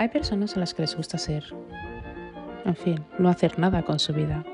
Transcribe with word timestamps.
Hay 0.00 0.08
personas 0.08 0.56
a 0.56 0.60
las 0.60 0.72
que 0.72 0.80
les 0.80 0.96
gusta 0.96 1.18
ser, 1.18 1.44
en 2.64 2.74
fin, 2.74 3.04
no 3.18 3.28
hacer 3.28 3.58
nada 3.58 3.82
con 3.82 3.98
su 3.98 4.14
vida. 4.14 4.46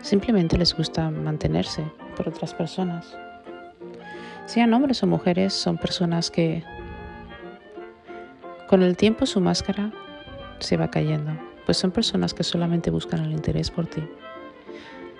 Simplemente 0.00 0.58
les 0.58 0.76
gusta 0.76 1.12
mantenerse 1.12 1.84
por 2.16 2.28
otras 2.28 2.52
personas. 2.52 3.16
Sean 4.46 4.74
hombres 4.74 5.00
o 5.04 5.06
mujeres, 5.06 5.52
son 5.52 5.78
personas 5.78 6.32
que 6.32 6.64
con 8.68 8.82
el 8.82 8.96
tiempo 8.96 9.26
su 9.26 9.40
máscara 9.40 9.92
se 10.58 10.76
va 10.76 10.90
cayendo, 10.90 11.30
pues 11.64 11.76
son 11.76 11.92
personas 11.92 12.34
que 12.34 12.42
solamente 12.42 12.90
buscan 12.90 13.24
el 13.24 13.30
interés 13.30 13.70
por 13.70 13.86
ti. 13.86 14.02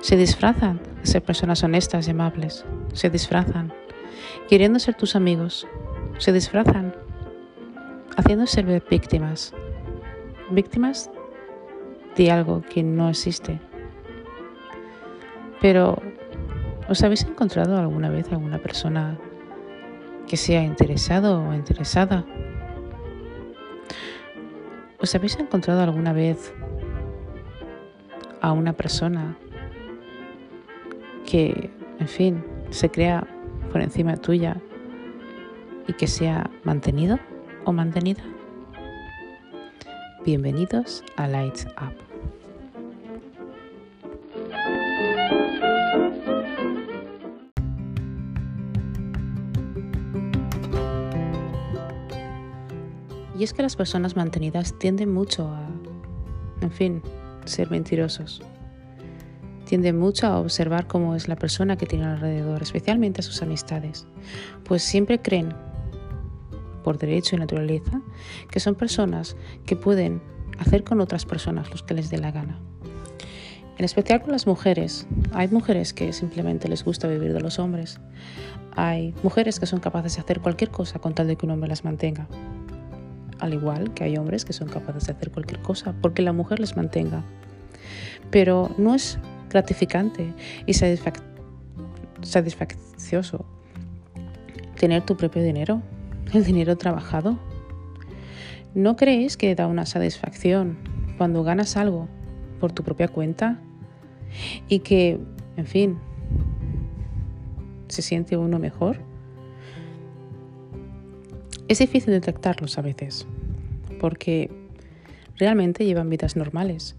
Se 0.00 0.16
disfrazan 0.16 0.80
de 1.00 1.06
ser 1.06 1.22
personas 1.22 1.62
honestas 1.62 2.08
y 2.08 2.10
amables. 2.10 2.64
Se 2.92 3.08
disfrazan 3.08 3.72
queriendo 4.48 4.80
ser 4.80 4.96
tus 4.96 5.14
amigos. 5.14 5.68
Se 6.18 6.32
disfrazan 6.32 6.92
haciendo 8.16 8.46
ser 8.46 8.82
víctimas. 8.88 9.54
Víctimas 10.50 11.10
de 12.16 12.30
algo 12.30 12.62
que 12.62 12.82
no 12.82 13.08
existe. 13.08 13.60
Pero, 15.60 15.96
¿os 16.88 17.02
habéis 17.02 17.24
encontrado 17.24 17.78
alguna 17.78 18.10
vez 18.10 18.30
alguna 18.32 18.58
persona 18.58 19.18
que 20.26 20.36
sea 20.36 20.62
interesado 20.62 21.42
o 21.42 21.54
interesada? 21.54 22.24
¿Os 25.00 25.14
habéis 25.14 25.38
encontrado 25.38 25.80
alguna 25.80 26.12
vez 26.12 26.54
a 28.40 28.52
una 28.52 28.72
persona 28.72 29.36
que, 31.24 31.70
en 31.98 32.08
fin, 32.08 32.44
se 32.70 32.90
crea 32.90 33.26
por 33.70 33.80
encima 33.80 34.16
tuya 34.16 34.60
y 35.86 35.92
que 35.94 36.06
sea 36.06 36.50
mantenido 36.64 37.18
o 37.64 37.72
mantenida? 37.72 38.22
Bienvenidos 40.24 41.02
a 41.16 41.26
Lights 41.26 41.66
Up. 41.66 41.94
Y 53.38 53.44
es 53.44 53.52
que 53.52 53.62
las 53.62 53.74
personas 53.74 54.14
mantenidas 54.14 54.78
tienden 54.78 55.12
mucho 55.12 55.48
a, 55.48 55.66
en 56.60 56.70
fin, 56.70 57.02
ser 57.44 57.70
mentirosos. 57.70 58.42
Tienden 59.64 59.98
mucho 59.98 60.26
a 60.28 60.38
observar 60.38 60.86
cómo 60.86 61.16
es 61.16 61.26
la 61.26 61.34
persona 61.34 61.76
que 61.76 61.86
tiene 61.86 62.04
alrededor, 62.04 62.62
especialmente 62.62 63.20
a 63.20 63.24
sus 63.24 63.42
amistades, 63.42 64.06
pues 64.64 64.82
siempre 64.82 65.20
creen 65.20 65.54
por 66.82 66.98
derecho 66.98 67.36
y 67.36 67.38
naturaleza, 67.38 68.00
que 68.50 68.60
son 68.60 68.74
personas 68.74 69.36
que 69.66 69.76
pueden 69.76 70.20
hacer 70.58 70.84
con 70.84 71.00
otras 71.00 71.24
personas 71.24 71.70
los 71.70 71.82
que 71.82 71.94
les 71.94 72.10
dé 72.10 72.18
la 72.18 72.30
gana. 72.30 72.58
En 73.78 73.84
especial 73.84 74.20
con 74.20 74.32
las 74.32 74.46
mujeres. 74.46 75.06
Hay 75.32 75.48
mujeres 75.48 75.92
que 75.92 76.12
simplemente 76.12 76.68
les 76.68 76.84
gusta 76.84 77.08
vivir 77.08 77.32
de 77.32 77.40
los 77.40 77.58
hombres. 77.58 77.98
Hay 78.76 79.14
mujeres 79.22 79.58
que 79.58 79.66
son 79.66 79.80
capaces 79.80 80.14
de 80.16 80.20
hacer 80.20 80.40
cualquier 80.40 80.70
cosa 80.70 80.98
con 80.98 81.14
tal 81.14 81.26
de 81.26 81.36
que 81.36 81.46
un 81.46 81.52
hombre 81.52 81.68
las 81.68 81.84
mantenga. 81.84 82.26
Al 83.38 83.54
igual 83.54 83.92
que 83.94 84.04
hay 84.04 84.16
hombres 84.16 84.44
que 84.44 84.52
son 84.52 84.68
capaces 84.68 85.06
de 85.06 85.14
hacer 85.14 85.30
cualquier 85.30 85.60
cosa 85.62 85.94
porque 86.00 86.22
la 86.22 86.32
mujer 86.32 86.60
les 86.60 86.76
mantenga. 86.76 87.24
Pero 88.30 88.70
no 88.78 88.94
es 88.94 89.18
gratificante 89.50 90.32
y 90.66 90.74
satisfaccioso 92.22 93.44
tener 94.78 95.02
tu 95.02 95.16
propio 95.16 95.42
dinero 95.42 95.82
el 96.32 96.44
dinero 96.44 96.76
trabajado? 96.76 97.38
¿No 98.74 98.96
crees 98.96 99.36
que 99.36 99.54
da 99.54 99.66
una 99.66 99.86
satisfacción 99.86 100.78
cuando 101.18 101.42
ganas 101.42 101.76
algo 101.76 102.08
por 102.58 102.72
tu 102.72 102.82
propia 102.82 103.08
cuenta 103.08 103.60
y 104.68 104.78
que, 104.80 105.20
en 105.56 105.66
fin, 105.66 105.98
se 107.88 108.02
siente 108.02 108.36
uno 108.36 108.58
mejor? 108.58 108.98
Es 111.68 111.78
difícil 111.78 112.12
detectarlos 112.12 112.78
a 112.78 112.82
veces, 112.82 113.26
porque 114.00 114.50
realmente 115.36 115.84
llevan 115.84 116.08
vidas 116.08 116.36
normales, 116.36 116.96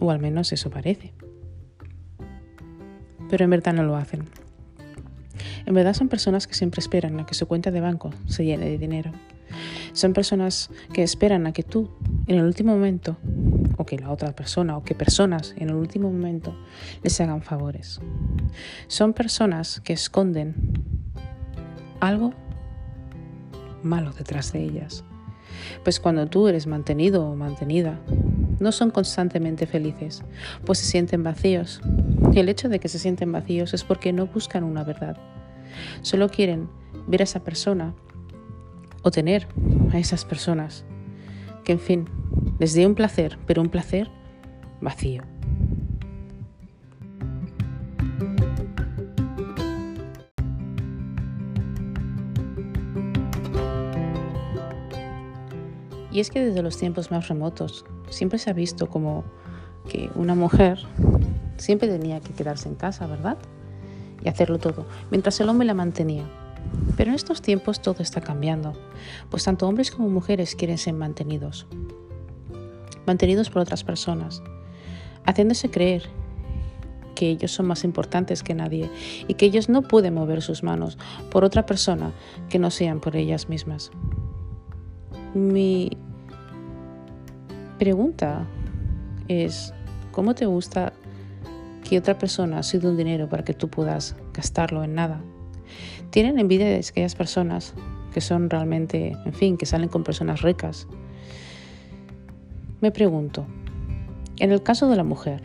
o 0.00 0.10
al 0.10 0.20
menos 0.20 0.52
eso 0.52 0.70
parece. 0.70 1.12
Pero 3.28 3.44
en 3.44 3.50
verdad 3.50 3.72
no 3.72 3.82
lo 3.82 3.96
hacen. 3.96 4.24
En 5.66 5.74
verdad 5.74 5.94
son 5.94 6.08
personas 6.08 6.46
que 6.46 6.54
siempre 6.54 6.80
esperan 6.80 7.20
a 7.20 7.26
que 7.26 7.34
su 7.34 7.46
cuenta 7.46 7.70
de 7.70 7.80
banco 7.80 8.10
se 8.26 8.44
llene 8.44 8.66
de 8.66 8.78
dinero. 8.78 9.12
Son 9.92 10.12
personas 10.12 10.70
que 10.92 11.02
esperan 11.02 11.46
a 11.46 11.52
que 11.52 11.62
tú, 11.62 11.90
en 12.26 12.38
el 12.38 12.44
último 12.44 12.72
momento, 12.72 13.18
o 13.76 13.84
que 13.84 13.98
la 13.98 14.10
otra 14.10 14.32
persona, 14.32 14.76
o 14.76 14.82
que 14.82 14.94
personas 14.94 15.54
en 15.58 15.68
el 15.68 15.74
último 15.74 16.10
momento 16.10 16.56
les 17.02 17.20
hagan 17.20 17.42
favores. 17.42 18.00
Son 18.86 19.12
personas 19.12 19.80
que 19.80 19.92
esconden 19.92 20.54
algo 22.00 22.32
malo 23.82 24.12
detrás 24.12 24.52
de 24.52 24.64
ellas. 24.64 25.04
Pues 25.84 26.00
cuando 26.00 26.26
tú 26.26 26.48
eres 26.48 26.66
mantenido 26.66 27.26
o 27.28 27.36
mantenida, 27.36 28.00
no 28.58 28.72
son 28.72 28.90
constantemente 28.90 29.66
felices, 29.66 30.22
pues 30.64 30.78
se 30.78 30.86
sienten 30.86 31.22
vacíos. 31.22 31.80
Y 32.32 32.38
el 32.38 32.48
hecho 32.48 32.68
de 32.68 32.78
que 32.78 32.88
se 32.88 32.98
sienten 32.98 33.32
vacíos 33.32 33.74
es 33.74 33.84
porque 33.84 34.12
no 34.12 34.26
buscan 34.26 34.64
una 34.64 34.84
verdad, 34.84 35.16
Solo 36.02 36.28
quieren 36.28 36.68
ver 37.06 37.20
a 37.20 37.24
esa 37.24 37.44
persona 37.44 37.94
o 39.02 39.10
tener 39.10 39.48
a 39.92 39.98
esas 39.98 40.24
personas 40.24 40.84
que, 41.64 41.72
en 41.72 41.80
fin, 41.80 42.08
les 42.58 42.74
dé 42.74 42.86
un 42.86 42.94
placer, 42.94 43.38
pero 43.46 43.62
un 43.62 43.68
placer 43.68 44.10
vacío. 44.80 45.22
Y 56.12 56.20
es 56.20 56.30
que 56.30 56.44
desde 56.44 56.62
los 56.62 56.76
tiempos 56.76 57.10
más 57.10 57.28
remotos 57.28 57.86
siempre 58.10 58.38
se 58.38 58.50
ha 58.50 58.52
visto 58.52 58.88
como 58.88 59.24
que 59.88 60.10
una 60.14 60.34
mujer 60.34 60.78
siempre 61.56 61.88
tenía 61.88 62.20
que 62.20 62.34
quedarse 62.34 62.68
en 62.68 62.74
casa, 62.74 63.06
¿verdad? 63.06 63.38
Y 64.24 64.28
hacerlo 64.28 64.58
todo, 64.58 64.86
mientras 65.10 65.40
el 65.40 65.48
hombre 65.48 65.66
la 65.66 65.74
mantenía. 65.74 66.24
Pero 66.96 67.10
en 67.10 67.16
estos 67.16 67.42
tiempos 67.42 67.82
todo 67.82 68.02
está 68.02 68.20
cambiando, 68.20 68.72
pues 69.30 69.44
tanto 69.44 69.68
hombres 69.68 69.90
como 69.90 70.08
mujeres 70.08 70.54
quieren 70.54 70.78
ser 70.78 70.94
mantenidos, 70.94 71.66
mantenidos 73.06 73.50
por 73.50 73.62
otras 73.62 73.84
personas, 73.84 74.42
haciéndose 75.24 75.70
creer 75.70 76.08
que 77.14 77.28
ellos 77.30 77.52
son 77.52 77.66
más 77.66 77.84
importantes 77.84 78.42
que 78.42 78.54
nadie 78.54 78.90
y 79.28 79.34
que 79.34 79.46
ellos 79.46 79.68
no 79.68 79.82
pueden 79.82 80.14
mover 80.14 80.42
sus 80.42 80.62
manos 80.62 80.98
por 81.30 81.44
otra 81.44 81.66
persona 81.66 82.12
que 82.48 82.58
no 82.58 82.70
sean 82.70 83.00
por 83.00 83.16
ellas 83.16 83.48
mismas. 83.48 83.90
Mi 85.34 85.96
pregunta 87.78 88.46
es, 89.28 89.74
¿cómo 90.10 90.34
te 90.34 90.46
gusta 90.46 90.92
que 91.92 91.98
otra 91.98 92.16
persona 92.16 92.58
ha 92.58 92.62
sido 92.62 92.88
un 92.88 92.96
dinero 92.96 93.28
para 93.28 93.44
que 93.44 93.52
tú 93.52 93.68
puedas 93.68 94.16
gastarlo 94.32 94.82
en 94.82 94.94
nada. 94.94 95.20
Tienen 96.08 96.38
envidia 96.38 96.64
de 96.64 96.76
aquellas 96.76 97.14
personas 97.14 97.74
que 98.14 98.22
son 98.22 98.48
realmente, 98.48 99.14
en 99.26 99.34
fin, 99.34 99.58
que 99.58 99.66
salen 99.66 99.90
con 99.90 100.02
personas 100.02 100.40
ricas. 100.40 100.88
Me 102.80 102.92
pregunto, 102.92 103.44
en 104.38 104.52
el 104.52 104.62
caso 104.62 104.88
de 104.88 104.96
la 104.96 105.04
mujer, 105.04 105.42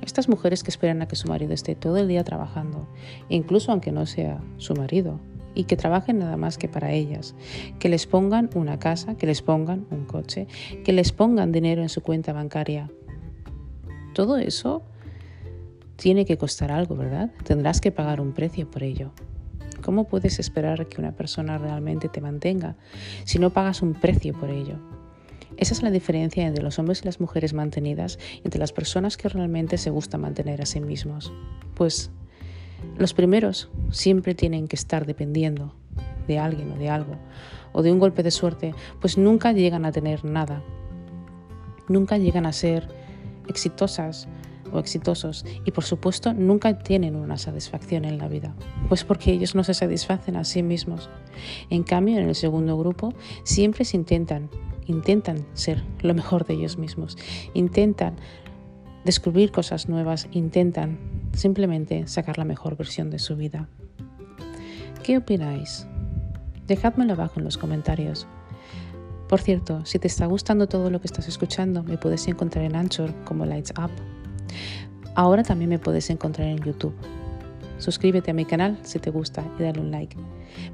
estas 0.00 0.30
mujeres 0.30 0.62
que 0.62 0.70
esperan 0.70 1.02
a 1.02 1.08
que 1.08 1.14
su 1.14 1.28
marido 1.28 1.52
esté 1.52 1.74
todo 1.74 1.98
el 1.98 2.08
día 2.08 2.24
trabajando, 2.24 2.88
incluso 3.28 3.70
aunque 3.70 3.92
no 3.92 4.06
sea 4.06 4.40
su 4.56 4.72
marido, 4.72 5.20
y 5.54 5.64
que 5.64 5.76
trabajen 5.76 6.20
nada 6.20 6.38
más 6.38 6.56
que 6.56 6.68
para 6.68 6.92
ellas, 6.92 7.34
que 7.78 7.90
les 7.90 8.06
pongan 8.06 8.48
una 8.54 8.78
casa, 8.78 9.14
que 9.18 9.26
les 9.26 9.42
pongan 9.42 9.84
un 9.90 10.06
coche, 10.06 10.46
que 10.86 10.94
les 10.94 11.12
pongan 11.12 11.52
dinero 11.52 11.82
en 11.82 11.90
su 11.90 12.00
cuenta 12.00 12.32
bancaria. 12.32 12.90
Todo 14.14 14.38
eso 14.38 14.84
tiene 16.02 16.24
que 16.24 16.36
costar 16.36 16.72
algo, 16.72 16.96
¿verdad? 16.96 17.30
Tendrás 17.44 17.80
que 17.80 17.92
pagar 17.92 18.20
un 18.20 18.32
precio 18.32 18.68
por 18.68 18.82
ello. 18.82 19.12
¿Cómo 19.84 20.08
puedes 20.08 20.40
esperar 20.40 20.88
que 20.88 21.00
una 21.00 21.12
persona 21.12 21.58
realmente 21.58 22.08
te 22.08 22.20
mantenga 22.20 22.74
si 23.22 23.38
no 23.38 23.50
pagas 23.50 23.82
un 23.82 23.94
precio 23.94 24.34
por 24.34 24.50
ello? 24.50 24.80
Esa 25.58 25.74
es 25.74 25.82
la 25.84 25.92
diferencia 25.92 26.44
entre 26.44 26.64
los 26.64 26.80
hombres 26.80 27.02
y 27.02 27.04
las 27.04 27.20
mujeres 27.20 27.54
mantenidas 27.54 28.18
y 28.34 28.40
entre 28.44 28.58
las 28.58 28.72
personas 28.72 29.16
que 29.16 29.28
realmente 29.28 29.78
se 29.78 29.90
gusta 29.90 30.18
mantener 30.18 30.60
a 30.60 30.66
sí 30.66 30.80
mismos. 30.80 31.32
Pues 31.76 32.10
los 32.98 33.14
primeros 33.14 33.70
siempre 33.92 34.34
tienen 34.34 34.66
que 34.66 34.74
estar 34.74 35.06
dependiendo 35.06 35.72
de 36.26 36.40
alguien 36.40 36.72
o 36.72 36.78
de 36.78 36.90
algo, 36.90 37.14
o 37.70 37.80
de 37.80 37.92
un 37.92 38.00
golpe 38.00 38.24
de 38.24 38.32
suerte, 38.32 38.74
pues 39.00 39.18
nunca 39.18 39.52
llegan 39.52 39.84
a 39.84 39.92
tener 39.92 40.24
nada. 40.24 40.64
Nunca 41.86 42.18
llegan 42.18 42.44
a 42.46 42.52
ser 42.52 42.88
exitosas 43.46 44.26
o 44.72 44.78
exitosos 44.78 45.44
y 45.64 45.70
por 45.70 45.84
supuesto 45.84 46.32
nunca 46.34 46.78
tienen 46.78 47.16
una 47.16 47.38
satisfacción 47.38 48.04
en 48.04 48.18
la 48.18 48.28
vida, 48.28 48.54
pues 48.88 49.04
porque 49.04 49.32
ellos 49.32 49.54
no 49.54 49.64
se 49.64 49.74
satisfacen 49.74 50.36
a 50.36 50.44
sí 50.44 50.62
mismos. 50.62 51.10
En 51.70 51.82
cambio, 51.82 52.18
en 52.18 52.28
el 52.28 52.34
segundo 52.34 52.78
grupo 52.78 53.14
siempre 53.44 53.84
se 53.84 53.96
intentan 53.96 54.50
intentan 54.86 55.46
ser 55.54 55.82
lo 56.00 56.14
mejor 56.14 56.44
de 56.46 56.54
ellos 56.54 56.78
mismos, 56.78 57.16
intentan 57.54 58.16
descubrir 59.04 59.52
cosas 59.52 59.88
nuevas, 59.88 60.28
intentan 60.32 60.98
simplemente 61.32 62.06
sacar 62.06 62.38
la 62.38 62.44
mejor 62.44 62.76
versión 62.76 63.10
de 63.10 63.18
su 63.18 63.36
vida. 63.36 63.68
¿Qué 65.02 65.16
opináis? 65.16 65.86
Dejádmelo 66.66 67.14
abajo 67.14 67.34
en 67.40 67.44
los 67.44 67.58
comentarios. 67.58 68.26
Por 69.28 69.40
cierto, 69.40 69.84
si 69.84 69.98
te 69.98 70.06
está 70.06 70.26
gustando 70.26 70.68
todo 70.68 70.90
lo 70.90 71.00
que 71.00 71.06
estás 71.06 71.26
escuchando, 71.26 71.82
me 71.82 71.98
puedes 71.98 72.28
encontrar 72.28 72.64
en 72.64 72.76
Anchor 72.76 73.12
como 73.24 73.46
Lights 73.46 73.72
Up. 73.78 73.90
Ahora 75.14 75.42
también 75.42 75.68
me 75.68 75.78
puedes 75.78 76.08
encontrar 76.10 76.48
en 76.48 76.58
YouTube. 76.58 76.94
Suscríbete 77.78 78.30
a 78.30 78.34
mi 78.34 78.44
canal 78.44 78.78
si 78.82 78.98
te 78.98 79.10
gusta 79.10 79.44
y 79.58 79.62
dale 79.62 79.80
un 79.80 79.90
like. 79.90 80.16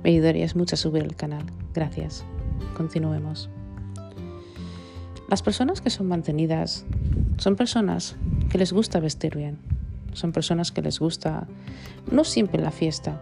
Me 0.04 0.10
ayudarías 0.10 0.54
mucho 0.54 0.74
a 0.74 0.78
subir 0.78 1.02
el 1.02 1.16
canal. 1.16 1.44
Gracias. 1.74 2.24
Continuemos. 2.76 3.50
Las 5.28 5.42
personas 5.42 5.80
que 5.80 5.90
son 5.90 6.08
mantenidas 6.08 6.84
son 7.36 7.56
personas 7.56 8.16
que 8.50 8.58
les 8.58 8.72
gusta 8.72 9.00
vestir 9.00 9.36
bien. 9.36 9.58
Son 10.12 10.32
personas 10.32 10.72
que 10.72 10.82
les 10.82 10.98
gusta, 10.98 11.46
no 12.10 12.24
siempre 12.24 12.60
la 12.60 12.70
fiesta, 12.70 13.20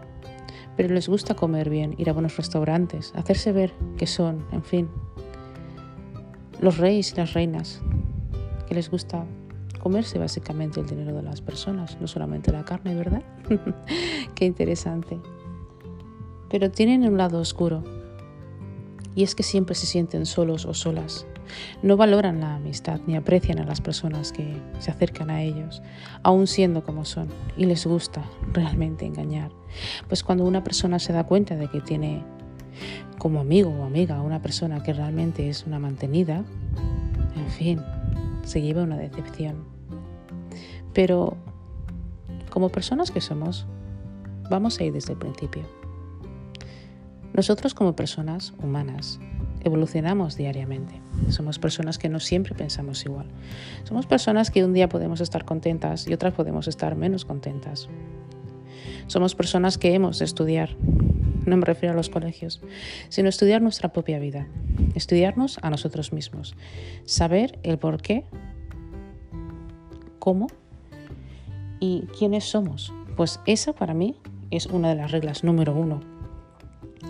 pero 0.75 0.93
les 0.93 1.09
gusta 1.09 1.35
comer 1.35 1.69
bien, 1.69 1.95
ir 1.97 2.09
a 2.09 2.13
buenos 2.13 2.37
restaurantes, 2.37 3.11
hacerse 3.15 3.51
ver 3.51 3.73
que 3.97 4.07
son, 4.07 4.45
en 4.51 4.63
fin, 4.63 4.89
los 6.61 6.77
reyes 6.77 7.11
y 7.11 7.17
las 7.17 7.33
reinas, 7.33 7.81
que 8.67 8.75
les 8.75 8.89
gusta 8.89 9.25
comerse 9.77 10.19
básicamente 10.19 10.79
el 10.79 10.87
dinero 10.87 11.15
de 11.15 11.23
las 11.23 11.41
personas, 11.41 11.97
no 11.99 12.07
solamente 12.07 12.51
la 12.51 12.65
carne, 12.65 12.95
¿verdad? 12.95 13.23
Qué 14.35 14.45
interesante. 14.45 15.19
Pero 16.49 16.71
tienen 16.71 17.03
un 17.03 17.17
lado 17.17 17.39
oscuro, 17.39 17.83
y 19.17 19.23
es 19.23 19.33
que 19.33 19.41
siempre 19.41 19.73
se 19.73 19.87
sienten 19.87 20.27
solos 20.27 20.67
o 20.67 20.75
solas. 20.75 21.25
No 21.81 21.97
valoran 21.97 22.39
la 22.39 22.55
amistad 22.55 22.99
ni 23.07 23.15
aprecian 23.15 23.57
a 23.57 23.65
las 23.65 23.81
personas 23.81 24.31
que 24.31 24.61
se 24.77 24.91
acercan 24.91 25.31
a 25.31 25.41
ellos, 25.41 25.81
aun 26.21 26.45
siendo 26.45 26.83
como 26.83 27.03
son, 27.03 27.29
y 27.57 27.65
les 27.65 27.87
gusta 27.87 28.23
realmente 28.53 29.07
engañar. 29.07 29.51
Pues 30.07 30.23
cuando 30.23 30.45
una 30.45 30.63
persona 30.63 30.99
se 30.99 31.13
da 31.13 31.23
cuenta 31.23 31.55
de 31.55 31.67
que 31.67 31.81
tiene 31.81 32.23
como 33.17 33.39
amigo 33.39 33.71
o 33.71 33.85
amiga 33.85 34.21
una 34.21 34.39
persona 34.39 34.83
que 34.83 34.93
realmente 34.93 35.49
es 35.49 35.65
una 35.65 35.79
mantenida, 35.79 36.43
en 37.35 37.49
fin, 37.49 37.81
se 38.47 38.61
lleva 38.61 38.83
una 38.83 38.97
decepción. 38.97 39.65
Pero 40.93 41.35
como 42.49 42.69
personas 42.69 43.11
que 43.11 43.21
somos, 43.21 43.67
vamos 44.49 44.79
a 44.79 44.83
ir 44.85 44.93
desde 44.93 45.13
el 45.13 45.19
principio. 45.19 45.63
Nosotros 47.33 47.73
como 47.73 47.95
personas 47.95 48.53
humanas 48.63 49.19
evolucionamos 49.63 50.37
diariamente. 50.37 50.99
Somos 51.29 51.59
personas 51.59 51.97
que 51.97 52.09
no 52.09 52.19
siempre 52.19 52.55
pensamos 52.55 53.05
igual. 53.05 53.27
Somos 53.83 54.07
personas 54.07 54.49
que 54.49 54.63
un 54.63 54.73
día 54.73 54.87
podemos 54.87 55.19
estar 55.19 55.43
contentas 55.43 56.07
y 56.07 56.13
otras 56.13 56.33
podemos 56.33 56.67
estar 56.67 56.95
menos 56.95 57.25
contentas. 57.25 57.89
Somos 59.07 59.35
personas 59.35 59.77
que 59.77 59.93
hemos 59.93 60.19
de 60.19 60.25
estudiar, 60.25 60.69
no 61.49 61.57
me 61.57 61.65
refiero 61.65 61.93
a 61.93 61.95
los 61.95 62.09
colegios, 62.09 62.61
sino 63.09 63.29
estudiar 63.29 63.61
nuestra 63.61 63.93
propia 63.93 64.19
vida, 64.19 64.47
estudiarnos 64.95 65.59
a 65.61 65.69
nosotros 65.69 66.13
mismos, 66.13 66.55
saber 67.05 67.59
el 67.63 67.77
por 67.77 68.01
qué, 68.01 68.25
cómo 70.19 70.47
y 71.79 72.03
quiénes 72.17 72.45
somos. 72.45 72.93
Pues 73.15 73.39
esa 73.45 73.73
para 73.73 73.93
mí 73.93 74.15
es 74.51 74.67
una 74.67 74.89
de 74.89 74.95
las 74.95 75.11
reglas 75.11 75.43
número 75.43 75.73
uno 75.73 76.01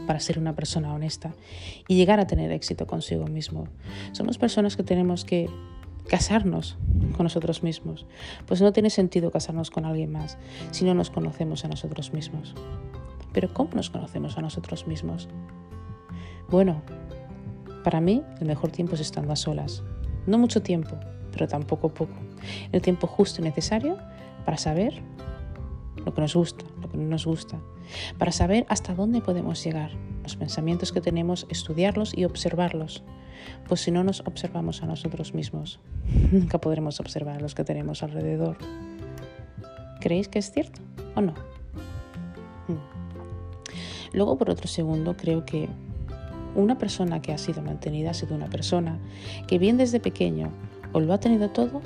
para 0.06 0.20
ser 0.20 0.40
una 0.40 0.56
persona 0.56 0.94
honesta 0.94 1.34
y 1.88 1.96
llegar 1.96 2.20
a 2.20 2.28
tener 2.28 2.52
éxito 2.52 2.88
consigo 2.88 3.28
mismo. 3.28 3.68
Somos 4.12 4.38
personas 4.38 4.76
que 4.76 4.84
tenemos 4.84 5.26
que 5.26 5.50
casarnos 6.08 6.78
con 7.16 7.26
nosotros 7.26 7.64
mismos, 7.64 8.06
pues 8.46 8.62
no 8.62 8.72
tiene 8.72 8.90
sentido 8.90 9.32
casarnos 9.32 9.70
con 9.70 9.86
alguien 9.86 10.12
más 10.12 10.38
si 10.72 10.86
no 10.86 10.94
nos 10.94 11.10
conocemos 11.10 11.66
a 11.66 11.68
nosotros 11.68 12.14
mismos. 12.14 12.56
Pero 13.38 13.54
¿cómo 13.54 13.70
nos 13.76 13.92
conocemos 13.92 14.36
a 14.40 14.42
nosotros 14.42 14.88
mismos? 14.88 15.30
Bueno, 16.50 16.82
para 17.84 18.02
mí 18.02 18.24
el 18.40 18.48
mejor 18.48 18.72
tiempo 18.72 18.96
es 18.96 19.02
estando 19.02 19.32
a 19.32 19.36
solas. 19.36 19.84
No 20.26 20.40
mucho 20.40 20.64
tiempo, 20.64 20.98
pero 21.32 21.48
tampoco 21.48 21.90
poco. 21.90 22.16
El 22.72 22.82
tiempo 22.82 23.06
justo 23.06 23.40
y 23.40 23.44
necesario 23.44 24.00
para 24.44 24.58
saber 24.58 25.04
lo 26.04 26.16
que 26.16 26.22
nos 26.22 26.34
gusta, 26.34 26.66
lo 26.82 26.90
que 26.90 26.98
no 26.98 27.04
nos 27.04 27.28
gusta, 27.28 27.60
para 28.18 28.32
saber 28.32 28.66
hasta 28.70 28.96
dónde 28.96 29.22
podemos 29.22 29.64
llegar, 29.64 29.92
los 30.24 30.36
pensamientos 30.36 30.92
que 30.92 31.02
tenemos, 31.02 31.46
estudiarlos 31.52 32.18
y 32.18 32.26
observarlos. 32.26 33.04
Pues 33.68 33.82
si 33.82 33.92
no 33.92 34.04
nos 34.04 34.22
observamos 34.22 34.82
a 34.82 34.88
nosotros 34.88 35.36
mismos, 35.36 35.80
nunca 36.32 36.58
podremos 36.58 37.00
observar 37.00 37.38
a 37.38 37.42
los 37.42 37.54
que 37.54 37.64
tenemos 37.64 38.02
alrededor. 38.02 38.58
¿Creéis 40.02 40.28
que 40.28 40.40
es 40.40 40.50
cierto 40.50 40.82
o 41.14 41.22
no? 41.22 41.36
Luego, 44.14 44.38
por 44.38 44.50
otro 44.50 44.68
segundo, 44.68 45.16
creo 45.18 45.46
que 45.46 45.70
una 46.56 46.78
persona 46.78 47.22
que 47.22 47.34
ha 47.34 47.38
sido 47.38 47.62
mantenida 47.62 48.12
ha 48.12 48.14
sido 48.14 48.36
una 48.36 48.50
persona 48.50 48.98
que 49.48 49.60
bien 49.60 49.78
desde 49.78 50.00
pequeño 50.00 50.52
o 50.92 51.00
lo 51.00 51.14
ha 51.14 51.20
tenido 51.20 51.50
todo 51.50 51.82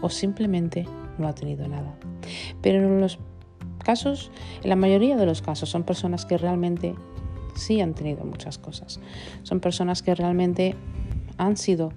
o 0.00 0.08
simplemente 0.08 0.86
no 1.18 1.28
ha 1.28 1.34
tenido 1.34 1.66
nada. 1.68 1.94
Pero 2.60 2.78
en 2.78 3.00
los 3.00 3.18
casos, 3.82 4.30
en 4.62 4.70
la 4.70 4.76
mayoría 4.76 5.16
de 5.16 5.26
los 5.26 5.42
casos, 5.42 5.68
son 5.68 5.82
personas 5.82 6.26
que 6.26 6.38
realmente 6.38 6.94
sí 7.54 7.80
han 7.80 7.94
tenido 7.94 8.24
muchas 8.24 8.58
cosas. 8.58 9.00
Son 9.42 9.60
personas 9.60 10.02
que 10.02 10.14
realmente 10.14 10.74
han 11.38 11.56
sido 11.56 11.92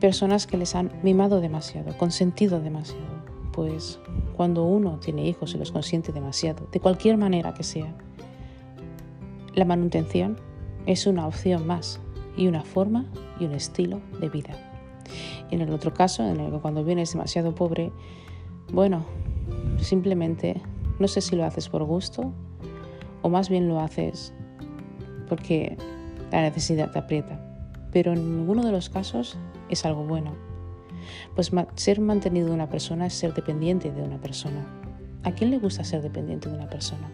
personas 0.00 0.46
que 0.46 0.56
les 0.56 0.74
han 0.74 0.92
mimado 1.02 1.40
demasiado, 1.40 1.96
consentido 1.96 2.60
demasiado. 2.60 3.15
Pues 3.56 3.98
cuando 4.36 4.64
uno 4.64 4.98
tiene 5.00 5.26
hijos 5.26 5.54
y 5.54 5.58
los 5.58 5.72
consiente 5.72 6.12
demasiado, 6.12 6.68
de 6.70 6.78
cualquier 6.78 7.16
manera 7.16 7.54
que 7.54 7.62
sea, 7.62 7.96
la 9.54 9.64
manutención 9.64 10.36
es 10.84 11.06
una 11.06 11.26
opción 11.26 11.66
más 11.66 11.98
y 12.36 12.48
una 12.48 12.62
forma 12.62 13.06
y 13.40 13.46
un 13.46 13.52
estilo 13.52 14.02
de 14.20 14.28
vida. 14.28 14.54
En 15.50 15.62
el 15.62 15.72
otro 15.72 15.94
caso, 15.94 16.22
en 16.22 16.38
el 16.38 16.52
que 16.52 16.58
cuando 16.58 16.84
vienes 16.84 17.12
demasiado 17.12 17.54
pobre, 17.54 17.92
bueno, 18.74 19.06
simplemente 19.80 20.60
no 20.98 21.08
sé 21.08 21.22
si 21.22 21.34
lo 21.34 21.46
haces 21.46 21.70
por 21.70 21.82
gusto 21.84 22.34
o 23.22 23.30
más 23.30 23.48
bien 23.48 23.68
lo 23.68 23.80
haces 23.80 24.34
porque 25.30 25.78
la 26.30 26.42
necesidad 26.42 26.92
te 26.92 26.98
aprieta. 26.98 27.40
Pero 27.90 28.12
en 28.12 28.38
ninguno 28.38 28.66
de 28.66 28.72
los 28.72 28.90
casos 28.90 29.38
es 29.70 29.86
algo 29.86 30.04
bueno. 30.04 30.32
Pues 31.34 31.50
ser 31.74 32.00
mantenido 32.00 32.48
de 32.48 32.54
una 32.54 32.68
persona 32.68 33.06
es 33.06 33.14
ser 33.14 33.34
dependiente 33.34 33.90
de 33.90 34.02
una 34.02 34.20
persona. 34.20 34.66
¿A 35.22 35.32
quién 35.32 35.50
le 35.50 35.58
gusta 35.58 35.84
ser 35.84 36.02
dependiente 36.02 36.48
de 36.48 36.56
una 36.56 36.68
persona? 36.68 37.10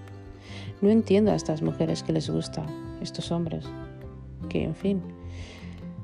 No 0.80 0.90
entiendo 0.90 1.30
a 1.30 1.34
estas 1.34 1.62
mujeres 1.62 2.02
que 2.02 2.12
les 2.12 2.28
gusta, 2.28 2.66
estos 3.00 3.30
hombres, 3.30 3.64
que 4.48 4.64
en 4.64 4.74
fin, 4.74 5.02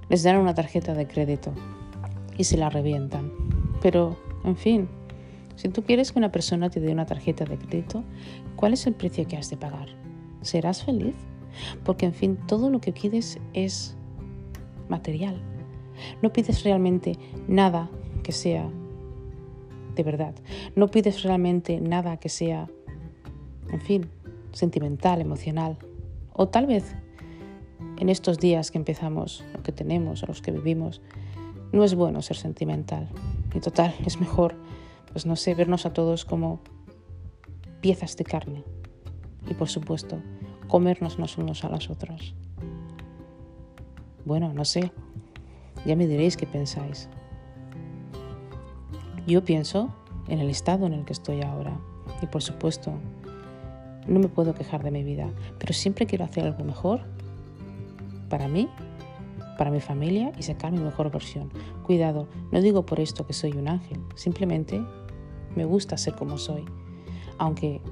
les 0.08 0.22
dan 0.22 0.36
una 0.36 0.54
tarjeta 0.54 0.94
de 0.94 1.06
crédito 1.06 1.52
y 2.36 2.44
se 2.44 2.56
la 2.56 2.70
revientan. 2.70 3.32
Pero, 3.82 4.16
en 4.44 4.56
fin, 4.56 4.88
si 5.56 5.68
tú 5.68 5.82
quieres 5.82 6.12
que 6.12 6.18
una 6.18 6.32
persona 6.32 6.70
te 6.70 6.80
dé 6.80 6.92
una 6.92 7.06
tarjeta 7.06 7.44
de 7.44 7.58
crédito, 7.58 8.04
¿cuál 8.56 8.72
es 8.72 8.86
el 8.86 8.94
precio 8.94 9.26
que 9.26 9.36
has 9.36 9.50
de 9.50 9.56
pagar? 9.56 9.88
¿Serás 10.40 10.84
feliz? 10.84 11.14
Porque, 11.84 12.06
en 12.06 12.14
fin, 12.14 12.38
todo 12.46 12.70
lo 12.70 12.80
que 12.80 12.92
pides 12.92 13.38
es 13.52 13.96
material. 14.88 15.40
No 16.22 16.32
pides 16.32 16.64
realmente 16.64 17.18
nada 17.46 17.90
que 18.22 18.32
sea 18.32 18.68
de 19.94 20.02
verdad. 20.02 20.34
No 20.76 20.88
pides 20.88 21.22
realmente 21.22 21.80
nada 21.80 22.18
que 22.18 22.28
sea, 22.28 22.68
en 23.70 23.80
fin, 23.80 24.10
sentimental, 24.52 25.20
emocional. 25.20 25.76
O 26.32 26.48
tal 26.48 26.66
vez 26.66 26.94
en 27.98 28.08
estos 28.08 28.38
días 28.38 28.70
que 28.70 28.78
empezamos, 28.78 29.44
lo 29.54 29.62
que 29.62 29.72
tenemos, 29.72 30.22
o 30.22 30.26
los 30.26 30.40
que 30.40 30.52
vivimos, 30.52 31.00
no 31.72 31.84
es 31.84 31.94
bueno 31.94 32.22
ser 32.22 32.36
sentimental. 32.36 33.08
Y 33.54 33.60
total, 33.60 33.94
es 34.06 34.20
mejor 34.20 34.54
pues 35.12 35.26
no 35.26 35.36
sé, 35.36 35.54
vernos 35.54 35.86
a 35.86 35.92
todos 35.92 36.24
como 36.24 36.60
piezas 37.80 38.16
de 38.16 38.24
carne 38.24 38.64
y 39.48 39.54
por 39.54 39.68
supuesto 39.68 40.20
comernos 40.68 41.18
unos 41.38 41.64
a 41.64 41.68
los 41.68 41.90
otros. 41.90 42.34
Bueno, 44.24 44.52
no 44.52 44.64
sé, 44.64 44.92
ya 45.84 45.96
me 45.96 46.06
diréis 46.06 46.36
qué 46.36 46.46
pensáis. 46.46 47.08
Yo 49.26 49.44
pienso 49.44 49.90
en 50.28 50.40
el 50.40 50.50
estado 50.50 50.86
en 50.86 50.94
el 50.94 51.04
que 51.04 51.12
estoy 51.12 51.42
ahora 51.42 51.78
y 52.22 52.26
por 52.26 52.42
supuesto 52.42 52.92
no 54.06 54.20
me 54.20 54.28
puedo 54.28 54.54
quejar 54.54 54.82
de 54.82 54.90
mi 54.90 55.04
vida, 55.04 55.28
pero 55.58 55.74
siempre 55.74 56.06
quiero 56.06 56.24
hacer 56.24 56.44
algo 56.44 56.64
mejor 56.64 57.00
para 58.28 58.48
mí 58.48 58.68
para 59.58 59.70
mi 59.70 59.80
familia 59.80 60.32
y 60.38 60.44
sacar 60.44 60.72
mi 60.72 60.78
mejor 60.78 61.10
versión. 61.10 61.50
Cuidado, 61.82 62.28
no 62.50 62.62
digo 62.62 62.86
por 62.86 63.00
esto 63.00 63.26
que 63.26 63.34
soy 63.34 63.52
un 63.52 63.68
ángel, 63.68 64.00
simplemente 64.14 64.80
me 65.54 65.66
gusta 65.66 65.98
ser 65.98 66.14
como 66.14 66.38
soy. 66.38 66.64
Aunque 67.36 67.82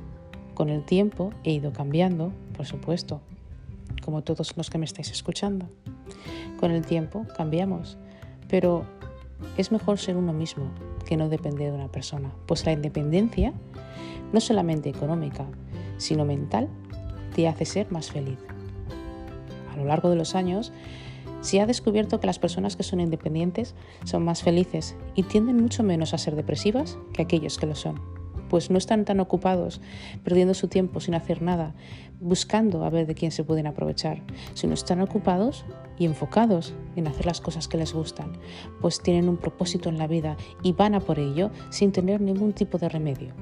con 0.55 0.71
el 0.71 0.85
tiempo 0.85 1.33
he 1.45 1.52
ido 1.52 1.73
cambiando, 1.73 2.33
por 2.57 2.64
supuesto, 2.64 3.21
como 4.02 4.23
todos 4.23 4.57
los 4.57 4.71
que 4.71 4.78
me 4.78 4.87
estáis 4.87 5.11
escuchando. 5.11 5.69
Con 6.59 6.71
el 6.71 6.85
tiempo 6.85 7.26
cambiamos, 7.37 7.99
pero 8.49 8.85
es 9.56 9.73
mejor 9.73 9.99
ser 9.99 10.16
uno 10.16 10.33
mismo 10.33 10.71
que 11.04 11.16
no 11.16 11.28
depender 11.28 11.71
de 11.71 11.78
una 11.78 11.92
persona, 11.92 12.33
pues 12.47 12.64
la 12.66 12.73
independencia, 12.73 13.52
no 14.33 14.40
solamente 14.40 14.88
económica, 14.88 15.47
sino 15.99 16.25
mental, 16.25 16.68
te 17.35 17.49
hace 17.49 17.64
ser 17.64 17.90
más 17.92 18.11
feliz. 18.11 18.38
A 19.73 19.76
lo 19.76 19.85
largo 19.85 20.11
de 20.11 20.16
los 20.16 20.35
años, 20.35 20.73
se 21.42 21.61
ha 21.61 21.66
descubierto 21.66 22.18
que 22.18 22.26
las 22.26 22.38
personas 22.38 22.76
que 22.76 22.83
son 22.83 23.00
independientes 23.00 23.75
son 24.04 24.25
más 24.25 24.42
felices 24.42 24.97
y 25.14 25.23
tienden 25.23 25.62
mucho 25.62 25.83
menos 25.83 26.14
a 26.14 26.18
ser 26.18 26.35
depresivas 26.35 26.99
que 27.12 27.23
aquellos 27.23 27.59
que 27.59 27.66
lo 27.66 27.75
son, 27.75 28.00
pues 28.49 28.71
no 28.71 28.79
están 28.79 29.05
tan 29.05 29.21
ocupados 29.21 29.81
perdiendo 30.25 30.55
su 30.55 30.69
tiempo 30.69 31.00
sin 31.00 31.15
hacer 31.15 31.43
nada, 31.43 31.75
buscando 32.21 32.85
a 32.85 32.91
ver 32.91 33.07
de 33.07 33.15
quién 33.15 33.31
se 33.31 33.45
pueden 33.45 33.67
aprovechar, 33.67 34.23
sino 34.55 34.75
están 34.75 35.00
ocupados 35.00 35.65
y 35.99 36.07
enfocados 36.07 36.75
en 36.97 37.07
hacer 37.07 37.26
las 37.26 37.41
cosas 37.41 37.69
que 37.69 37.76
les 37.76 37.93
gustan, 37.93 38.33
pues 38.81 39.00
tienen 39.00 39.29
un 39.29 39.37
propósito 39.37 39.88
en 39.88 39.99
la 39.99 40.07
vida 40.07 40.37
y 40.62 40.73
van 40.73 40.95
a 40.95 41.00
por 41.00 41.19
ello 41.19 41.50
sin 41.71 41.93
tener 41.93 42.21
ningún 42.21 42.53
tipo 42.53 42.79
de 42.79 42.88
remedio. 42.88 43.35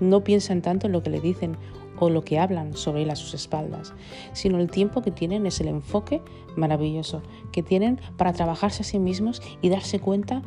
No 0.00 0.22
piensan 0.22 0.62
tanto 0.62 0.86
en 0.86 0.92
lo 0.92 1.02
que 1.02 1.10
le 1.10 1.20
dicen 1.20 1.56
o 2.00 2.10
lo 2.10 2.22
que 2.22 2.38
hablan 2.38 2.76
sobre 2.76 3.02
él 3.02 3.10
a 3.10 3.16
sus 3.16 3.34
espaldas, 3.34 3.92
sino 4.32 4.58
el 4.58 4.70
tiempo 4.70 5.02
que 5.02 5.10
tienen 5.10 5.46
es 5.46 5.60
el 5.60 5.68
enfoque 5.68 6.22
maravilloso 6.56 7.22
que 7.50 7.62
tienen 7.62 8.00
para 8.16 8.32
trabajarse 8.32 8.82
a 8.82 8.86
sí 8.86 8.98
mismos 8.98 9.42
y 9.60 9.68
darse 9.68 9.98
cuenta 9.98 10.42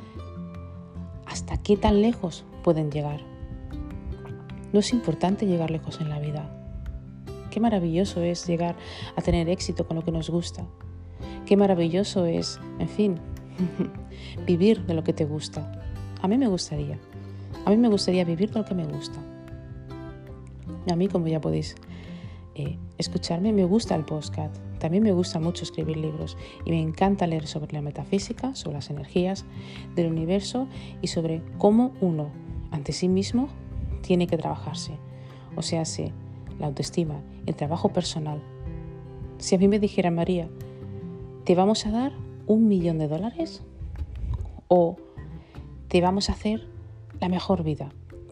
hasta 1.26 1.58
qué 1.62 1.78
tan 1.78 2.02
lejos 2.02 2.46
pueden 2.64 2.92
llegar. 2.92 3.31
No 4.74 4.80
es 4.80 4.94
importante 4.94 5.46
llegar 5.46 5.72
lejos 5.72 6.00
en 6.02 6.10
la 6.10 6.20
vida. 6.20 6.50
Qué 7.50 7.60
maravilloso 7.60 8.22
es 8.22 8.48
llegar 8.48 8.76
a 9.16 9.22
tener 9.22 9.50
éxito 9.50 9.86
con 9.86 9.98
lo 9.98 10.04
que 10.04 10.12
nos 10.12 10.30
gusta. 10.30 10.66
Qué 11.46 11.58
maravilloso 11.58 12.26
es, 12.26 12.60
en 12.80 12.88
fin, 12.88 13.16
vivir 14.48 14.86
de 14.86 14.94
lo 14.94 15.04
que 15.04 15.14
te 15.14 15.26
gusta. 15.26 15.72
A 16.22 16.28
mí 16.28 16.38
me 16.38 16.48
gustaría. 16.48 16.98
A 17.66 17.70
mí 17.70 17.78
me 17.78 17.90
gustaría 17.90 18.24
vivir 18.24 18.52
de 18.52 18.60
lo 18.60 18.66
que 18.66 18.76
me 18.76 18.86
gusta. 18.86 19.20
A 20.90 20.96
mí, 20.96 21.08
como 21.08 21.28
ya 21.28 21.42
podéis 21.42 21.76
eh, 22.56 22.78
escucharme, 22.98 23.52
me 23.52 23.66
gusta 23.66 23.96
el 23.96 24.06
postcat. 24.06 24.52
También 24.80 25.04
me 25.04 25.12
gusta 25.12 25.40
mucho 25.40 25.64
escribir 25.64 25.98
libros 25.98 26.38
y 26.66 26.72
me 26.72 26.82
encanta 26.82 27.28
leer 27.28 27.46
sobre 27.46 27.74
la 27.74 27.82
metafísica, 27.82 28.56
sobre 28.56 28.78
las 28.78 28.90
energías 28.90 29.46
del 29.96 30.08
universo 30.08 30.68
y 31.02 31.08
sobre 31.08 31.44
cómo 31.60 31.94
uno, 32.02 32.32
ante 32.72 32.94
sí 32.94 33.08
mismo, 33.08 33.50
tiene 34.02 34.28
que 34.28 34.38
trabajarse. 34.38 34.94
O 35.56 35.62
sea, 35.62 35.86
si 35.86 36.12
la 36.60 36.68
autoestima, 36.68 37.22
el 37.46 37.56
trabajo 37.56 37.90
personal. 37.90 38.42
Si 39.38 39.56
a 39.56 39.58
mí 39.58 39.68
me 39.68 39.80
dijera 39.80 40.12
María, 40.12 40.48
¿te 41.46 41.56
vamos 41.56 41.86
a 41.86 41.92
dar 41.92 42.14
un 42.48 42.68
millón 42.68 43.00
de 43.00 43.08
dólares? 43.08 43.64
¿O 44.68 44.98
te 45.88 46.02
vamos 46.02 46.30
a 46.30 46.34
hacer 46.34 46.68
la 47.20 47.30
mejor 47.30 47.64
vida? 47.64 47.90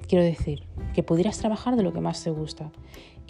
Quiero 0.07 0.23
decir, 0.23 0.63
que 0.93 1.03
pudieras 1.03 1.37
trabajar 1.37 1.75
de 1.75 1.83
lo 1.83 1.93
que 1.93 2.01
más 2.01 2.23
te 2.23 2.29
gusta. 2.29 2.71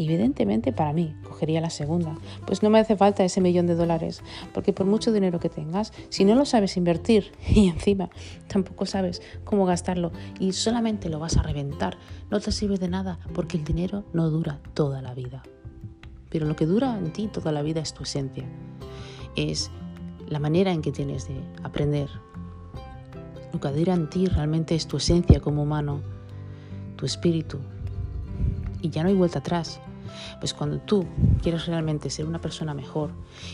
Evidentemente 0.01 0.71
para 0.71 0.93
mí 0.93 1.13
cogería 1.23 1.59
la 1.59 1.69
segunda, 1.69 2.15
pues 2.47 2.63
no 2.63 2.69
me 2.69 2.79
hace 2.79 2.95
falta 2.95 3.25
ese 3.25 3.41
millón 3.41 3.67
de 3.67 3.75
dólares, 3.75 4.23
porque 4.53 4.71
por 4.71 4.85
mucho 4.85 5.11
dinero 5.11 5.41
que 5.41 5.49
tengas, 5.49 5.91
si 6.07 6.23
no 6.23 6.35
lo 6.35 6.45
sabes 6.45 6.77
invertir 6.77 7.33
y 7.49 7.67
encima 7.67 8.09
tampoco 8.47 8.85
sabes 8.85 9.21
cómo 9.43 9.65
gastarlo 9.65 10.13
y 10.39 10.53
solamente 10.53 11.09
lo 11.09 11.19
vas 11.19 11.35
a 11.35 11.43
reventar, 11.43 11.97
no 12.31 12.39
te 12.39 12.53
sirve 12.53 12.77
de 12.77 12.87
nada 12.87 13.19
porque 13.33 13.57
el 13.57 13.65
dinero 13.65 14.05
no 14.13 14.29
dura 14.29 14.61
toda 14.73 15.01
la 15.01 15.13
vida. 15.13 15.43
Pero 16.29 16.45
lo 16.45 16.55
que 16.55 16.65
dura 16.65 16.97
en 16.97 17.11
ti 17.11 17.27
toda 17.27 17.51
la 17.51 17.61
vida 17.61 17.81
es 17.81 17.93
tu 17.93 18.03
esencia, 18.03 18.45
es 19.35 19.69
la 20.29 20.39
manera 20.39 20.71
en 20.71 20.81
que 20.81 20.93
tienes 20.93 21.27
de 21.27 21.35
aprender. 21.61 22.07
Lo 23.51 23.59
que 23.59 23.67
dura 23.69 23.95
en 23.95 24.09
ti 24.09 24.27
realmente 24.27 24.75
es 24.75 24.87
tu 24.87 24.95
esencia 24.95 25.41
como 25.41 25.63
humano 25.63 25.99
tu 26.95 27.05
espíritu. 27.05 27.59
Y 28.81 28.89
ya 28.91 29.03
no 29.03 29.09
hay 29.09 29.15
vuelta 29.15 29.39
atrás. 29.39 29.81
Pues 30.39 30.53
cuando 30.53 30.79
tú 30.79 31.05
quieres 31.41 31.65
realmente 31.65 32.09
ser 32.09 32.25
una 32.25 32.39
persona 32.39 32.73
mejor 32.73 33.11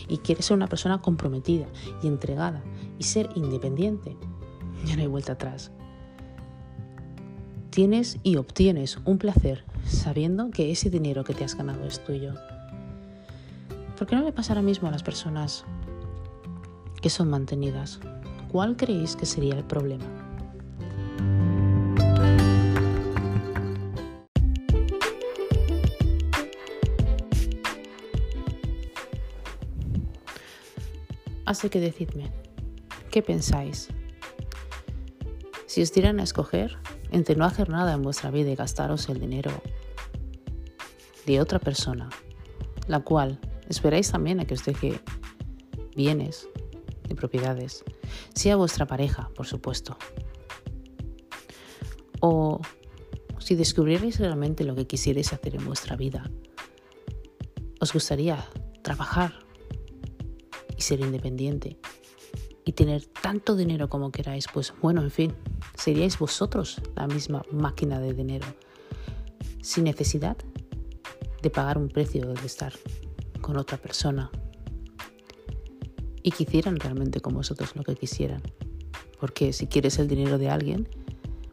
y 0.08 0.18
quieres 0.18 0.46
ser 0.46 0.56
una 0.56 0.68
persona 0.68 1.00
comprometida 1.00 1.66
y 2.02 2.06
entregada 2.06 2.62
y 2.98 3.04
ser 3.04 3.30
independiente, 3.34 4.16
ya 4.84 4.96
no 4.96 5.02
hay 5.02 5.08
vuelta 5.08 5.32
atrás. 5.32 5.70
Tienes 7.70 8.18
y 8.22 8.36
obtienes 8.36 8.98
un 9.04 9.18
placer 9.18 9.64
sabiendo 9.86 10.50
que 10.50 10.70
ese 10.70 10.90
dinero 10.90 11.24
que 11.24 11.34
te 11.34 11.44
has 11.44 11.54
ganado 11.56 11.84
es 11.84 12.02
tuyo. 12.04 12.34
¿Por 13.98 14.06
qué 14.06 14.16
no 14.16 14.22
le 14.22 14.32
pasa 14.32 14.52
ahora 14.52 14.62
mismo 14.62 14.88
a 14.88 14.90
las 14.90 15.02
personas 15.02 15.64
que 17.00 17.10
son 17.10 17.30
mantenidas? 17.30 18.00
¿Cuál 18.50 18.76
creéis 18.76 19.16
que 19.16 19.26
sería 19.26 19.54
el 19.54 19.64
problema? 19.64 20.25
Así 31.46 31.68
que 31.68 31.80
decidme, 31.80 32.32
¿qué 33.10 33.22
pensáis? 33.22 33.88
Si 35.66 35.80
os 35.80 35.92
dieran 35.92 36.18
a 36.18 36.24
escoger 36.24 36.76
entre 37.12 37.36
no 37.36 37.44
hacer 37.44 37.68
nada 37.68 37.92
en 37.92 38.02
vuestra 38.02 38.32
vida 38.32 38.50
y 38.50 38.56
gastaros 38.56 39.08
el 39.08 39.20
dinero 39.20 39.52
de 41.24 41.40
otra 41.40 41.60
persona, 41.60 42.10
la 42.88 43.00
cual 43.00 43.38
esperáis 43.68 44.10
también 44.10 44.40
a 44.40 44.44
que 44.44 44.54
os 44.54 44.64
deje 44.64 45.00
bienes 45.94 46.48
y 47.08 47.14
propiedades, 47.14 47.84
sea 48.34 48.56
vuestra 48.56 48.86
pareja, 48.86 49.30
por 49.36 49.46
supuesto. 49.46 49.96
O 52.20 52.60
si 53.38 53.54
descubrierais 53.54 54.18
realmente 54.18 54.64
lo 54.64 54.74
que 54.74 54.88
quisierais 54.88 55.32
hacer 55.32 55.54
en 55.54 55.64
vuestra 55.64 55.94
vida, 55.94 56.28
os 57.80 57.92
gustaría 57.92 58.44
trabajar 58.82 59.45
y 60.76 60.82
ser 60.82 61.00
independiente 61.00 61.78
y 62.64 62.72
tener 62.72 63.06
tanto 63.06 63.54
dinero 63.54 63.88
como 63.88 64.10
queráis, 64.10 64.46
pues 64.52 64.74
bueno, 64.82 65.00
en 65.00 65.10
fin, 65.10 65.34
seríais 65.76 66.18
vosotros 66.18 66.82
la 66.96 67.06
misma 67.06 67.42
máquina 67.52 68.00
de 68.00 68.12
dinero, 68.12 68.46
sin 69.62 69.84
necesidad 69.84 70.36
de 71.42 71.50
pagar 71.50 71.78
un 71.78 71.88
precio 71.88 72.26
de 72.26 72.44
estar 72.44 72.72
con 73.40 73.56
otra 73.56 73.78
persona 73.78 74.30
y 76.24 76.32
que 76.32 76.42
hicieran 76.42 76.76
realmente 76.80 77.20
con 77.20 77.34
vosotros 77.34 77.76
lo 77.76 77.84
que 77.84 77.94
quisieran. 77.94 78.42
Porque 79.20 79.52
si 79.52 79.68
quieres 79.68 80.00
el 80.00 80.08
dinero 80.08 80.36
de 80.36 80.50
alguien, 80.50 80.88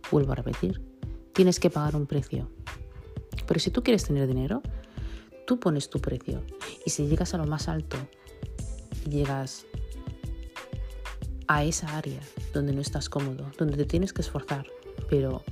vuelvo 0.09 0.31
a 0.31 0.35
repetir, 0.35 0.81
tienes 1.31 1.59
que 1.59 1.69
pagar 1.69 1.95
un 1.95 2.07
precio. 2.07 2.49
Pero 3.45 3.59
si 3.59 3.69
tú 3.69 3.83
quieres 3.83 4.03
tener 4.03 4.27
dinero, 4.27 4.63
tú 5.45 5.59
pones 5.59 5.91
tu 5.91 5.99
precio. 5.99 6.43
Y 6.87 6.89
si 6.89 7.07
llegas 7.07 7.35
a 7.35 7.37
lo 7.37 7.45
más 7.45 7.67
alto 7.67 7.97
llegas 9.03 9.65
a 11.47 11.63
esa 11.63 11.97
área 11.97 12.19
donde 12.53 12.73
no 12.73 12.81
estás 12.81 13.09
cómodo, 13.09 13.51
donde 13.57 13.77
te 13.77 13.85
tienes 13.85 14.13
que 14.13 14.21
esforzar, 14.21 14.65
pero, 15.09 15.43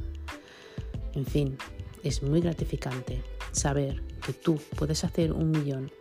en 1.14 1.26
fin, 1.26 1.58
es 2.04 2.24
muy 2.24 2.42
gratificante 2.42 3.22
saber 3.52 4.02
que 4.26 4.34
tú 4.34 4.60
puedes 4.78 5.04
hacer 5.04 5.34
un 5.34 5.52
millón, 5.52 5.92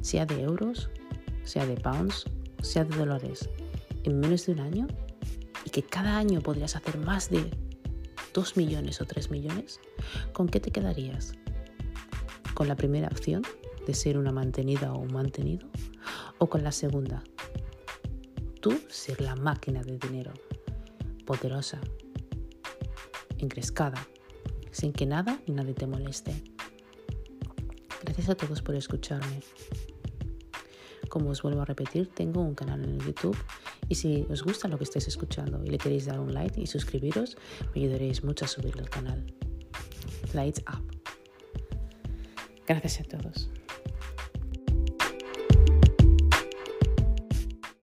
sea 0.00 0.26
de 0.26 0.42
euros, 0.42 0.90
sea 1.44 1.66
de 1.66 1.76
pounds, 1.76 2.24
sea 2.62 2.84
de 2.84 2.96
dólares, 2.96 3.48
en 4.04 4.20
menos 4.20 4.46
de 4.46 4.52
un 4.52 4.60
año 4.60 4.86
y 5.64 5.70
que 5.70 5.82
cada 5.82 6.16
año 6.16 6.40
podrías 6.40 6.76
hacer 6.76 6.98
más 6.98 7.30
de 7.30 7.50
dos 8.32 8.56
millones 8.56 9.00
o 9.00 9.06
tres 9.06 9.30
millones, 9.30 9.80
¿con 10.32 10.48
qué 10.48 10.60
te 10.60 10.70
quedarías? 10.70 11.32
¿Con 12.54 12.68
la 12.68 12.76
primera 12.76 13.08
opción 13.08 13.42
de 13.86 13.94
ser 13.94 14.18
una 14.18 14.32
mantenida 14.32 14.92
o 14.92 14.98
un 14.98 15.12
mantenido? 15.12 15.68
Con 16.48 16.64
la 16.64 16.72
segunda. 16.72 17.22
Tú 18.60 18.78
ser 18.88 19.20
la 19.20 19.36
máquina 19.36 19.82
de 19.82 19.98
dinero, 19.98 20.32
poderosa, 21.26 21.80
encrescada, 23.38 24.06
sin 24.70 24.92
que 24.92 25.06
nada 25.06 25.40
ni 25.46 25.54
nadie 25.54 25.74
te 25.74 25.86
moleste. 25.86 26.32
Gracias 28.02 28.28
a 28.28 28.34
todos 28.34 28.62
por 28.62 28.74
escucharme. 28.74 29.40
Como 31.08 31.30
os 31.30 31.42
vuelvo 31.42 31.62
a 31.62 31.64
repetir, 31.64 32.08
tengo 32.08 32.40
un 32.40 32.54
canal 32.54 32.82
en 32.84 32.98
YouTube 32.98 33.36
y 33.88 33.94
si 33.94 34.26
os 34.30 34.42
gusta 34.42 34.68
lo 34.68 34.78
que 34.78 34.84
estáis 34.84 35.06
escuchando 35.08 35.62
y 35.64 35.68
le 35.68 35.78
queréis 35.78 36.06
dar 36.06 36.18
un 36.18 36.32
like 36.32 36.60
y 36.60 36.66
suscribiros, 36.66 37.36
me 37.74 37.82
ayudaréis 37.82 38.24
mucho 38.24 38.44
a 38.44 38.48
subir 38.48 38.78
al 38.78 38.88
canal. 38.88 39.24
Lights 40.32 40.62
up. 40.72 40.82
Gracias 42.66 43.00
a 43.00 43.04
todos. 43.04 43.50